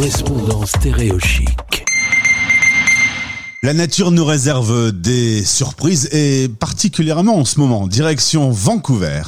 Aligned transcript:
correspondant 0.00 0.64
stéréochique. 0.64 1.84
La 3.62 3.74
nature 3.74 4.10
nous 4.10 4.24
réserve 4.24 4.92
des 4.92 5.44
surprises 5.44 6.08
et 6.12 6.48
particulièrement 6.48 7.36
en 7.36 7.44
ce 7.44 7.60
moment, 7.60 7.86
direction 7.86 8.50
Vancouver, 8.50 9.20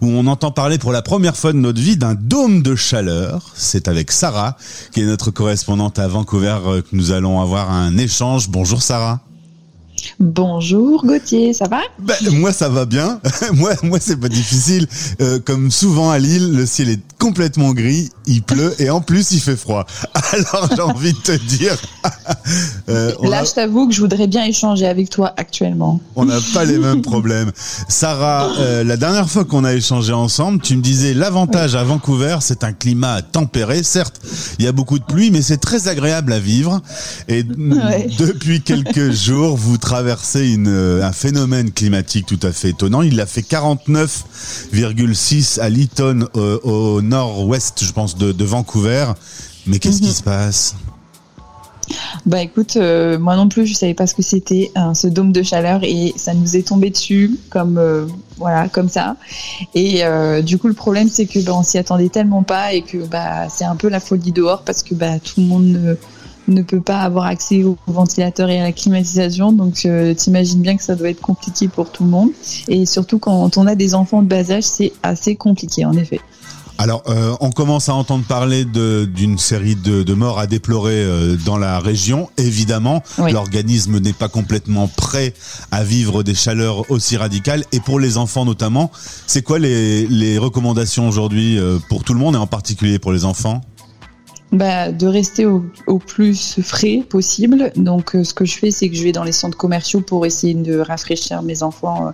où 0.00 0.08
on 0.08 0.26
entend 0.26 0.50
parler 0.50 0.78
pour 0.78 0.90
la 0.90 1.00
première 1.00 1.36
fois 1.36 1.52
de 1.52 1.58
notre 1.58 1.80
vie 1.80 1.96
d'un 1.96 2.16
dôme 2.16 2.62
de 2.62 2.74
chaleur. 2.74 3.52
C'est 3.54 3.86
avec 3.86 4.10
Sarah, 4.10 4.56
qui 4.90 5.02
est 5.02 5.04
notre 5.04 5.30
correspondante 5.30 6.00
à 6.00 6.08
Vancouver, 6.08 6.58
euh, 6.66 6.82
que 6.82 6.88
nous 6.90 7.12
allons 7.12 7.40
avoir 7.40 7.70
un 7.70 7.96
échange. 7.96 8.48
Bonjour 8.48 8.82
Sarah. 8.82 9.20
Bonjour 10.18 11.04
Gauthier, 11.04 11.52
ça 11.52 11.68
va? 11.68 11.80
Ben, 11.98 12.14
Moi 12.32 12.52
ça 12.52 12.68
va 12.68 12.84
bien, 12.84 13.20
moi, 13.54 13.72
moi 13.82 13.98
c'est 14.00 14.16
pas 14.16 14.28
difficile. 14.28 14.86
Euh, 15.20 15.38
comme 15.38 15.70
souvent 15.70 16.10
à 16.10 16.18
Lille, 16.18 16.52
le 16.52 16.66
ciel 16.66 16.88
est 16.88 17.00
complètement 17.18 17.72
gris, 17.72 18.10
il 18.26 18.42
pleut 18.42 18.74
et 18.78 18.90
en 18.90 19.00
plus 19.00 19.32
il 19.32 19.40
fait 19.40 19.56
froid. 19.56 19.86
Alors 20.32 20.68
j'ai 20.74 20.82
envie 20.82 21.12
de 21.12 21.18
te 21.18 21.32
dire... 21.32 21.76
Euh, 22.88 23.12
Là 23.22 23.42
je 23.44 23.52
t'avoue 23.52 23.88
que 23.88 23.94
je 23.94 24.00
voudrais 24.00 24.28
bien 24.28 24.44
échanger 24.44 24.86
avec 24.86 25.10
toi 25.10 25.34
actuellement. 25.36 26.00
On 26.14 26.24
n'a 26.24 26.38
pas 26.54 26.64
les 26.64 26.78
mêmes 26.78 27.02
problèmes. 27.02 27.50
Sarah, 27.88 28.50
euh, 28.58 28.84
la 28.84 28.96
dernière 28.96 29.28
fois 29.28 29.44
qu'on 29.44 29.64
a 29.64 29.74
échangé 29.74 30.12
ensemble, 30.12 30.60
tu 30.60 30.76
me 30.76 30.82
disais 30.82 31.12
l'avantage 31.12 31.74
à 31.74 31.82
Vancouver 31.82 32.38
c'est 32.40 32.62
un 32.62 32.72
climat 32.72 33.22
tempéré. 33.22 33.82
Certes, 33.82 34.20
il 34.58 34.64
y 34.64 34.68
a 34.68 34.72
beaucoup 34.72 34.98
de 34.98 35.04
pluie 35.04 35.30
mais 35.30 35.42
c'est 35.42 35.56
très 35.56 35.88
agréable 35.88 36.32
à 36.32 36.38
vivre. 36.38 36.80
Et 37.28 37.42
depuis 37.42 38.60
quelques 38.60 39.10
jours, 39.10 39.56
vous 39.56 39.78
traversé 39.86 40.52
une, 40.52 40.66
euh, 40.66 41.06
un 41.06 41.12
phénomène 41.12 41.70
climatique 41.70 42.26
tout 42.26 42.40
à 42.42 42.50
fait 42.50 42.70
étonnant. 42.70 43.02
Il 43.02 43.20
a 43.20 43.26
fait 43.26 43.42
49,6 43.42 45.60
à 45.60 45.68
Lytton 45.68 46.26
au, 46.34 47.00
nord-ouest, 47.02 47.84
je 47.84 47.92
pense, 47.92 48.16
de, 48.16 48.44
Vancouver. 48.44 49.12
Mais 49.64 49.78
qu'est-ce 49.78 50.00
qui 50.00 50.08
mhm. 50.08 50.14
se 50.14 50.24
passe? 50.24 50.74
Bah 52.24 52.42
écoute, 52.42 52.76
euh, 52.76 53.16
moi 53.16 53.36
non 53.36 53.48
plus, 53.48 53.64
je 53.64 53.74
savais 53.74 53.94
pas 53.94 54.08
ce 54.08 54.16
que 54.16 54.22
c'était 54.22 54.72
hein, 54.74 54.92
ce 54.92 55.06
dôme 55.06 55.30
de 55.30 55.44
chaleur 55.44 55.84
et 55.84 56.12
ça 56.16 56.34
nous 56.34 56.56
est 56.56 56.66
tombé 56.66 56.90
dessus 56.90 57.38
comme 57.48 57.78
euh, 57.78 58.06
voilà 58.38 58.68
comme 58.68 58.88
ça. 58.88 59.14
Et 59.76 60.02
du 60.42 60.58
coup, 60.58 60.66
le 60.66 60.74
problème 60.74 61.08
c'est 61.08 61.26
que 61.26 61.38
bah, 61.38 61.52
on 61.54 61.62
s'y 61.62 61.78
attendait 61.78 62.08
tellement 62.08 62.42
pas 62.42 62.72
et 62.72 62.82
que 62.82 63.06
bah 63.06 63.48
c'est 63.48 63.64
un 63.64 63.76
peu 63.76 63.88
la 63.88 64.00
folie 64.00 64.32
dehors 64.32 64.62
parce 64.62 64.82
que 64.82 64.96
bah 64.96 65.20
tout 65.20 65.40
le 65.40 65.46
monde 65.46 65.96
ne 66.48 66.62
peut 66.62 66.80
pas 66.80 67.00
avoir 67.00 67.26
accès 67.26 67.64
au 67.64 67.76
ventilateur 67.86 68.48
et 68.50 68.60
à 68.60 68.64
la 68.64 68.72
climatisation. 68.72 69.52
Donc, 69.52 69.84
euh, 69.84 70.14
t'imagines 70.14 70.60
bien 70.60 70.76
que 70.76 70.82
ça 70.82 70.94
doit 70.94 71.10
être 71.10 71.20
compliqué 71.20 71.68
pour 71.68 71.90
tout 71.90 72.04
le 72.04 72.10
monde. 72.10 72.30
Et 72.68 72.86
surtout, 72.86 73.18
quand 73.18 73.56
on 73.56 73.66
a 73.66 73.74
des 73.74 73.94
enfants 73.94 74.22
de 74.22 74.28
bas 74.28 74.50
âge, 74.50 74.64
c'est 74.64 74.92
assez 75.02 75.36
compliqué, 75.36 75.84
en 75.84 75.92
effet. 75.92 76.20
Alors, 76.78 77.02
euh, 77.08 77.34
on 77.40 77.50
commence 77.50 77.88
à 77.88 77.94
entendre 77.94 78.24
parler 78.26 78.66
d'une 78.66 79.38
série 79.38 79.76
de, 79.76 80.12
morts 80.12 80.38
à 80.38 80.46
déplorer 80.46 81.02
euh, 81.02 81.36
dans 81.46 81.56
la 81.56 81.78
région. 81.78 82.28
Évidemment, 82.36 83.02
l'organisme 83.18 83.98
n'est 83.98 84.12
pas 84.12 84.28
complètement 84.28 84.86
prêt 84.86 85.32
à 85.70 85.84
vivre 85.84 86.22
des 86.22 86.34
chaleurs 86.34 86.90
aussi 86.90 87.16
radicales. 87.16 87.64
Et 87.72 87.80
pour 87.80 87.98
les 87.98 88.18
enfants 88.18 88.44
notamment, 88.44 88.90
c'est 89.26 89.40
quoi 89.40 89.58
les, 89.58 90.06
les 90.06 90.36
recommandations 90.36 91.08
aujourd'hui 91.08 91.58
pour 91.88 92.04
tout 92.04 92.12
le 92.12 92.20
monde 92.20 92.34
et 92.34 92.38
en 92.38 92.46
particulier 92.46 92.98
pour 92.98 93.12
les 93.12 93.24
enfants? 93.24 93.62
Bah, 94.52 94.92
de 94.92 95.06
rester 95.08 95.44
au, 95.44 95.98
plus 95.98 96.60
frais 96.62 97.02
possible. 97.08 97.72
Donc, 97.74 98.14
euh, 98.14 98.22
ce 98.22 98.32
que 98.32 98.44
je 98.44 98.56
fais, 98.56 98.70
c'est 98.70 98.88
que 98.88 98.94
je 98.94 99.02
vais 99.02 99.10
dans 99.10 99.24
les 99.24 99.32
centres 99.32 99.56
commerciaux 99.56 100.00
pour 100.00 100.24
essayer 100.24 100.54
de 100.54 100.78
rafraîchir 100.78 101.42
mes 101.42 101.64
enfants 101.64 102.08
euh, 102.08 102.10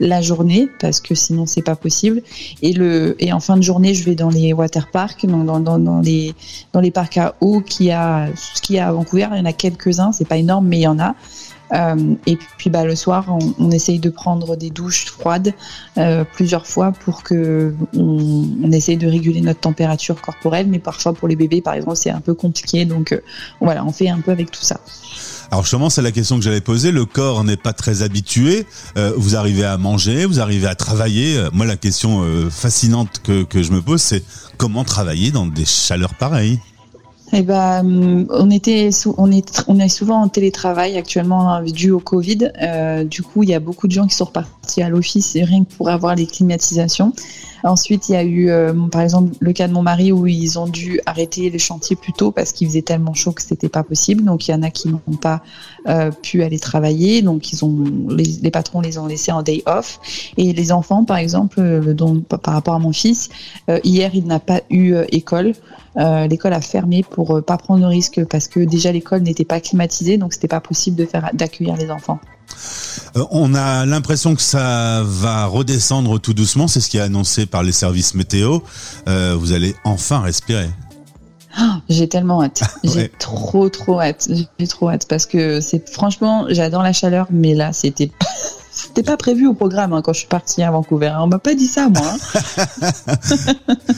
la 0.00 0.22
journée, 0.22 0.68
parce 0.80 1.00
que 1.00 1.14
sinon 1.14 1.44
c'est 1.44 1.62
pas 1.62 1.76
possible. 1.76 2.22
Et 2.62 2.72
le 2.72 3.16
et 3.22 3.32
en 3.32 3.40
fin 3.40 3.56
de 3.56 3.62
journée, 3.62 3.92
je 3.92 4.02
vais 4.04 4.14
dans 4.14 4.30
les 4.30 4.54
water 4.54 4.90
parks, 4.90 5.26
donc 5.26 5.44
dans, 5.44 5.60
dans, 5.60 5.78
dans 5.78 6.00
les 6.00 6.34
dans 6.72 6.80
les 6.80 6.90
parcs 6.90 7.18
à 7.18 7.34
eau 7.40 7.60
qui 7.60 7.90
qu'il 8.62 8.76
y 8.76 8.78
a 8.78 8.88
à 8.88 8.92
Vancouver. 8.92 9.28
Il 9.32 9.38
y 9.38 9.40
en 9.40 9.44
a 9.44 9.52
quelques 9.52 10.00
uns, 10.00 10.12
c'est 10.12 10.26
pas 10.26 10.38
énorme, 10.38 10.66
mais 10.66 10.78
il 10.78 10.82
y 10.82 10.88
en 10.88 10.98
a. 10.98 11.14
Euh, 11.72 12.14
et 12.26 12.36
puis 12.58 12.70
bah, 12.70 12.84
le 12.84 12.94
soir, 12.94 13.36
on, 13.58 13.70
essaye 13.70 13.98
de 13.98 14.10
prendre 14.10 14.56
des 14.56 14.70
douches 14.70 15.06
froides 15.06 15.54
euh, 15.98 16.24
plusieurs 16.24 16.66
fois 16.66 16.92
pour 16.92 17.22
que 17.22 17.74
on, 17.96 18.70
essaye 18.70 18.96
de 18.96 19.06
réguler 19.06 19.40
notre 19.40 19.60
température 19.60 20.20
corporelle. 20.20 20.66
Mais 20.68 20.78
parfois 20.78 21.14
pour 21.14 21.28
les 21.28 21.36
bébés, 21.36 21.60
par 21.60 21.74
exemple, 21.74 21.96
c'est 21.96 22.10
un 22.10 22.20
peu 22.20 22.34
compliqué. 22.34 22.84
Donc 22.84 23.12
euh, 23.12 23.20
voilà, 23.60 23.84
on 23.84 23.92
fait 23.92 24.08
un 24.08 24.20
peu 24.20 24.30
avec 24.30 24.50
tout 24.50 24.62
ça. 24.62 24.80
Alors 25.50 25.62
justement, 25.62 25.90
c'est 25.90 26.02
la 26.02 26.12
question 26.12 26.36
que 26.36 26.42
j'allais 26.42 26.60
poser. 26.60 26.90
Le 26.90 27.04
corps 27.04 27.44
n'est 27.44 27.56
pas 27.56 27.72
très 27.72 28.02
habitué. 28.02 28.66
Vous 29.16 29.36
arrivez 29.36 29.64
à 29.64 29.76
manger, 29.76 30.24
vous 30.24 30.40
arrivez 30.40 30.66
à 30.66 30.74
travailler. 30.74 31.38
Moi, 31.52 31.66
la 31.66 31.76
question 31.76 32.24
fascinante 32.50 33.20
que 33.22 33.62
je 33.62 33.70
me 33.70 33.80
pose, 33.80 34.00
c'est 34.00 34.24
comment 34.56 34.84
travailler 34.84 35.30
dans 35.30 35.46
des 35.46 35.64
chaleurs 35.64 36.14
pareilles? 36.14 36.58
Eh 37.32 37.42
ben, 37.42 38.26
on 38.30 38.50
était, 38.50 38.90
on 39.16 39.32
est, 39.32 39.64
on 39.66 39.78
est 39.80 39.88
souvent 39.88 40.20
en 40.20 40.28
télétravail 40.28 40.96
actuellement 40.96 41.52
hein, 41.52 41.62
dû 41.64 41.90
au 41.90 41.98
Covid. 41.98 42.52
Euh, 42.62 43.04
du 43.04 43.22
coup, 43.22 43.42
il 43.42 43.48
y 43.48 43.54
a 43.54 43.60
beaucoup 43.60 43.88
de 43.88 43.92
gens 43.92 44.06
qui 44.06 44.14
sont 44.14 44.26
repartis 44.26 44.82
à 44.82 44.88
l'office 44.88 45.34
rien 45.34 45.64
que 45.64 45.72
pour 45.74 45.88
avoir 45.88 46.14
les 46.14 46.26
climatisations. 46.26 47.12
Ensuite, 47.64 48.10
il 48.10 48.12
y 48.12 48.16
a 48.16 48.22
eu, 48.22 48.50
euh, 48.50 48.74
par 48.92 49.00
exemple, 49.00 49.34
le 49.40 49.52
cas 49.54 49.68
de 49.68 49.72
mon 49.72 49.80
mari 49.80 50.12
où 50.12 50.26
ils 50.26 50.58
ont 50.58 50.66
dû 50.66 51.00
arrêter 51.06 51.48
les 51.48 51.58
chantiers 51.58 51.96
plus 51.96 52.12
tôt 52.12 52.30
parce 52.30 52.52
qu'il 52.52 52.68
faisait 52.68 52.82
tellement 52.82 53.14
chaud 53.14 53.32
que 53.32 53.40
c'était 53.40 53.70
pas 53.70 53.82
possible. 53.82 54.22
Donc, 54.22 54.46
il 54.46 54.50
y 54.50 54.54
en 54.54 54.62
a 54.62 54.68
qui 54.68 54.88
n'ont 54.88 55.16
pas 55.18 55.40
euh, 55.88 56.10
pu 56.10 56.42
aller 56.42 56.58
travailler. 56.58 57.22
Donc, 57.22 57.52
ils 57.52 57.64
ont, 57.64 57.84
les, 58.10 58.50
patrons 58.50 58.82
les 58.82 58.98
ont 58.98 59.06
laissés 59.06 59.32
en 59.32 59.42
day 59.42 59.62
off. 59.64 59.98
Et 60.36 60.52
les 60.52 60.72
enfants, 60.72 61.04
par 61.04 61.16
exemple, 61.16 61.58
par 62.28 62.52
rapport 62.52 62.74
à 62.74 62.78
mon 62.78 62.92
fils, 62.92 63.30
hier, 63.82 64.10
il 64.14 64.26
n'a 64.26 64.40
pas 64.40 64.60
eu 64.68 64.94
école. 65.10 65.54
Euh, 65.96 66.26
l'école 66.26 66.52
a 66.52 66.60
fermé 66.60 67.04
pour 67.08 67.23
euh, 67.30 67.42
pas 67.42 67.56
prendre 67.56 67.80
de 67.80 67.86
risque 67.86 68.24
parce 68.24 68.48
que 68.48 68.60
déjà 68.60 68.92
l'école 68.92 69.22
n'était 69.22 69.44
pas 69.44 69.60
climatisée, 69.60 70.18
donc 70.18 70.32
c'était 70.32 70.48
pas 70.48 70.60
possible 70.60 70.96
de 70.96 71.06
faire 71.06 71.30
d'accueillir 71.32 71.76
les 71.76 71.90
enfants. 71.90 72.20
Euh, 73.16 73.24
on 73.30 73.54
a 73.54 73.86
l'impression 73.86 74.34
que 74.34 74.42
ça 74.42 75.02
va 75.04 75.46
redescendre 75.46 76.20
tout 76.20 76.34
doucement, 76.34 76.68
c'est 76.68 76.80
ce 76.80 76.88
qui 76.88 76.98
est 76.98 77.02
annoncé 77.02 77.46
par 77.46 77.62
les 77.62 77.72
services 77.72 78.14
météo. 78.14 78.60
vous 79.06 79.52
allez 79.52 79.74
enfin 79.84 80.20
respirer. 80.20 80.68
Oh, 81.60 81.74
j'ai 81.88 82.08
tellement 82.08 82.42
hâte. 82.42 82.62
J'ai 82.82 83.08
trop 83.08 83.68
trop 83.68 84.00
hâte. 84.00 84.28
J'ai 84.58 84.66
trop 84.66 84.90
hâte 84.90 85.06
parce 85.08 85.24
que 85.26 85.60
c'est 85.60 85.88
franchement, 85.88 86.46
j'adore 86.48 86.82
la 86.82 86.92
chaleur, 86.92 87.28
mais 87.30 87.54
là 87.54 87.72
c'était 87.72 88.10
c'était 88.74 89.04
pas 89.04 89.16
prévu 89.16 89.46
au 89.46 89.54
programme 89.54 89.92
hein, 89.92 90.02
quand 90.02 90.12
je 90.12 90.18
suis 90.18 90.28
partie 90.28 90.62
à 90.62 90.70
Vancouver. 90.72 91.12
On 91.20 91.28
m'a 91.28 91.38
pas 91.38 91.54
dit 91.54 91.68
ça, 91.68 91.88
moi. 91.88 92.02
Hein. 92.04 92.88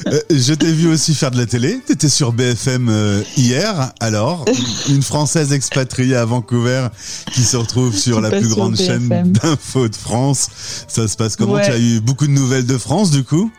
Euh, 0.09 0.21
je 0.31 0.55
t'ai 0.55 0.73
vu 0.73 0.89
aussi 0.89 1.15
faire 1.15 1.33
de 1.33 1.37
la 1.37 1.47
télé. 1.47 1.81
Tu 1.85 1.93
étais 1.93 2.09
sur 2.09 2.33
BFM 2.33 2.89
euh, 2.89 3.23
hier. 3.37 3.93
Alors, 3.99 4.45
une 4.89 5.03
Française 5.03 5.53
expatriée 5.53 6.15
à 6.15 6.25
Vancouver 6.25 6.89
qui 7.33 7.43
se 7.43 7.57
retrouve 7.57 7.97
sur 7.97 8.21
la 8.21 8.31
plus 8.31 8.49
grande 8.49 8.77
chaîne 8.77 9.09
d'infos 9.33 9.89
de 9.89 9.97
France. 9.97 10.49
Ça 10.87 11.09
se 11.09 11.17
passe 11.17 11.35
comment? 11.35 11.59
Tu 11.59 11.71
as 11.71 11.79
eu 11.79 12.01
beaucoup 12.01 12.27
de 12.27 12.33
nouvelles 12.33 12.67
de 12.67 12.79
France, 12.79 13.11
du 13.11 13.25
coup? 13.25 13.51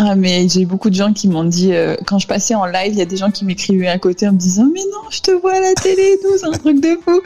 Ah, 0.00 0.14
mais 0.14 0.48
j'ai 0.48 0.64
beaucoup 0.64 0.90
de 0.90 0.94
gens 0.94 1.12
qui 1.12 1.26
m'ont 1.26 1.42
dit, 1.42 1.72
euh, 1.72 1.96
quand 2.06 2.20
je 2.20 2.28
passais 2.28 2.54
en 2.54 2.66
live, 2.66 2.92
il 2.92 2.98
y 3.00 3.02
a 3.02 3.04
des 3.04 3.16
gens 3.16 3.32
qui 3.32 3.44
m'écrivaient 3.44 3.88
à 3.88 3.98
côté 3.98 4.28
en 4.28 4.32
me 4.32 4.38
disant, 4.38 4.68
mais 4.72 4.78
non, 4.92 5.10
je 5.10 5.18
te 5.18 5.32
vois 5.32 5.54
à 5.54 5.60
la 5.60 5.74
télé 5.74 6.02
et 6.14 6.18
tout, 6.22 6.38
c'est 6.38 6.46
un 6.46 6.52
truc 6.52 6.80
de 6.80 6.96
fou. 7.04 7.20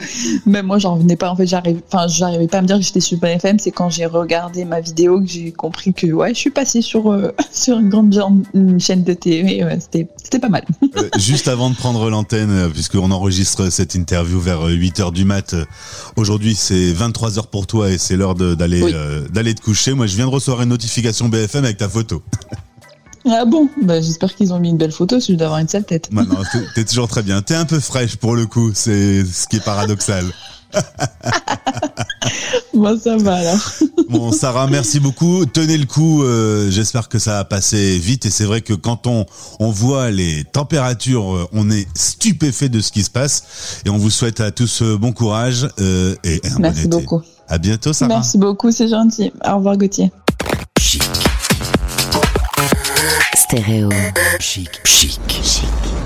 Mais 0.47 0.63
moi, 0.63 0.79
j'en 0.79 0.95
venais 0.95 1.15
pas. 1.15 1.29
En 1.29 1.35
fait, 1.35 1.45
j'arrive, 1.45 1.81
enfin, 1.87 2.07
j'arrivais 2.07 2.47
pas 2.47 2.57
à 2.57 2.61
me 2.63 2.65
dire 2.65 2.77
que 2.77 2.81
j'étais 2.81 2.99
sur 2.99 3.19
BFM. 3.19 3.59
C'est 3.59 3.69
quand 3.69 3.91
j'ai 3.91 4.07
regardé 4.07 4.65
ma 4.65 4.81
vidéo 4.81 5.21
que 5.21 5.27
j'ai 5.27 5.51
compris 5.51 5.93
que, 5.93 6.07
ouais, 6.07 6.33
je 6.33 6.39
suis 6.39 6.49
passée 6.49 6.81
sur, 6.81 7.11
euh, 7.11 7.31
sur 7.51 7.77
une 7.77 7.89
grande 7.89 8.11
une 8.55 8.79
chaîne 8.79 9.03
de 9.03 9.13
télé. 9.13 9.63
Ouais, 9.63 9.77
c'était, 9.79 10.07
c'était 10.23 10.39
pas 10.39 10.49
mal. 10.49 10.65
Euh, 10.97 11.09
juste 11.19 11.47
avant 11.47 11.69
de 11.69 11.75
prendre 11.75 12.09
l'antenne, 12.09 12.71
puisqu'on 12.73 13.11
enregistre 13.11 13.69
cette 13.69 13.93
interview 13.93 14.39
vers 14.39 14.63
8 14.63 14.99
h 14.99 15.13
du 15.13 15.25
mat, 15.25 15.53
aujourd'hui, 16.15 16.55
c'est 16.55 16.91
23 16.91 17.33
h 17.33 17.47
pour 17.51 17.67
toi 17.67 17.91
et 17.91 17.99
c'est 17.99 18.15
l'heure 18.15 18.33
d'aller, 18.33 18.81
d'aller 19.31 19.53
te 19.53 19.61
coucher. 19.61 19.93
Moi, 19.93 20.07
je 20.07 20.15
viens 20.15 20.25
de 20.25 20.31
recevoir 20.31 20.63
une 20.63 20.69
notification 20.69 21.29
BFM 21.29 21.65
avec 21.65 21.77
ta 21.77 21.87
photo. 21.87 22.23
Ah 23.25 23.45
bon? 23.45 23.69
Bah, 23.81 24.01
J'espère 24.01 24.35
qu'ils 24.35 24.53
ont 24.53 24.59
mis 24.59 24.69
une 24.69 24.77
belle 24.77 24.91
photo, 24.91 25.19
celui 25.19 25.37
d'avoir 25.37 25.59
une 25.59 25.67
sale 25.67 25.85
tête. 25.85 26.09
Bah 26.11 26.23
non, 26.27 26.37
t'es 26.75 26.83
toujours 26.83 27.07
très 27.07 27.23
bien. 27.23 27.41
T'es 27.41 27.55
un 27.55 27.65
peu 27.65 27.79
fraîche 27.79 28.17
pour 28.17 28.35
le 28.35 28.45
coup, 28.45 28.71
c'est 28.73 29.23
ce 29.25 29.47
qui 29.47 29.57
est 29.57 29.63
paradoxal. 29.63 30.25
bon, 32.73 32.99
ça 32.99 33.17
va 33.17 33.35
alors. 33.35 33.71
bon, 34.09 34.31
Sarah, 34.31 34.67
merci 34.67 34.99
beaucoup. 34.99 35.45
Tenez 35.45 35.77
le 35.77 35.85
coup. 35.85 36.23
Euh, 36.23 36.69
j'espère 36.71 37.09
que 37.09 37.19
ça 37.19 37.33
va 37.33 37.45
passer 37.45 37.97
vite. 37.99 38.25
Et 38.25 38.29
c'est 38.29 38.45
vrai 38.45 38.61
que 38.61 38.73
quand 38.73 39.07
on, 39.07 39.25
on 39.59 39.69
voit 39.69 40.11
les 40.11 40.43
températures, 40.43 41.35
euh, 41.35 41.47
on 41.53 41.69
est 41.69 41.87
stupéfait 41.95 42.69
de 42.69 42.81
ce 42.81 42.91
qui 42.91 43.03
se 43.03 43.09
passe. 43.09 43.81
Et 43.85 43.89
on 43.89 43.97
vous 43.97 44.09
souhaite 44.09 44.39
à 44.39 44.51
tous 44.51 44.81
euh, 44.81 44.97
bon 44.97 45.11
courage 45.11 45.67
et, 46.23 46.41
un 46.55 46.59
merci 46.59 46.87
bon 46.87 46.97
été. 46.97 47.05
beaucoup. 47.05 47.21
À 47.47 47.57
bientôt, 47.57 47.93
Sarah. 47.93 48.15
Merci 48.15 48.37
beaucoup, 48.37 48.71
c'est 48.71 48.87
gentil. 48.87 49.31
Au 49.45 49.57
revoir, 49.57 49.77
Gauthier. 49.77 50.11
Stéréo. 53.53 53.89
Chic. 54.39 54.81
Chic. 54.83 55.21
Chic. 55.43 56.02